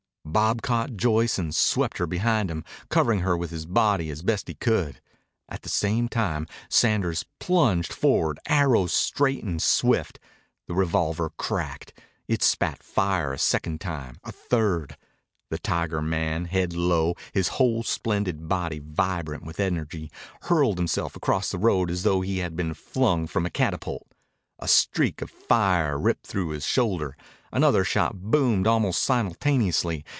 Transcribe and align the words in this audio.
Bob 0.23 0.61
caught 0.61 0.95
Joyce 0.95 1.37
and 1.37 1.53
swept 1.53 1.97
her 1.97 2.07
behind 2.07 2.49
him, 2.49 2.63
covering 2.87 3.19
her 3.19 3.35
with 3.35 3.51
his 3.51 3.65
body 3.65 4.09
as 4.09 4.21
best 4.21 4.47
he 4.47 4.53
could. 4.53 5.01
At 5.49 5.61
the 5.63 5.67
same 5.67 6.07
time 6.07 6.47
Sanders 6.69 7.25
plunged 7.39 7.91
forward, 7.91 8.39
arrow 8.47 8.85
straight 8.85 9.43
and 9.43 9.61
swift. 9.61 10.21
The 10.67 10.73
revolver 10.73 11.31
cracked. 11.31 11.99
It 12.29 12.41
spat 12.41 12.81
fire 12.81 13.33
a 13.33 13.37
second 13.37 13.81
time, 13.81 14.19
a 14.23 14.31
third. 14.31 14.95
The 15.49 15.57
tiger 15.59 16.01
man, 16.01 16.45
head 16.45 16.71
low, 16.71 17.15
his 17.33 17.49
whole 17.49 17.83
splendid 17.83 18.47
body 18.47 18.79
vibrant 18.79 19.43
with 19.43 19.59
energy, 19.59 20.09
hurled 20.43 20.77
himself 20.77 21.17
across 21.17 21.49
the 21.51 21.57
road 21.57 21.91
as 21.91 22.03
though 22.03 22.21
he 22.21 22.37
had 22.37 22.55
been 22.55 22.73
flung 22.73 23.27
from 23.27 23.45
a 23.45 23.49
catapult. 23.49 24.07
A 24.59 24.67
streak 24.69 25.21
of 25.21 25.29
fire 25.29 25.99
ripped 25.99 26.25
through 26.25 26.49
his 26.49 26.63
shoulder. 26.65 27.17
Another 27.51 27.83
shot 27.83 28.15
boomed 28.31 28.65
almost 28.65 29.01
simultaneously. 29.03 30.05